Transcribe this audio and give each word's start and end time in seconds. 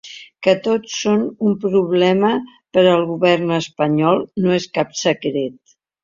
Que 0.45 0.53
tots 0.67 0.93
són 1.01 1.25
un 1.49 1.57
problema 1.65 2.31
per 2.77 2.85
al 2.93 3.05
govern 3.09 3.53
espanyol 3.57 4.23
no 4.47 4.55
és 4.57 4.65
cap 4.79 4.97
secret. 5.03 5.77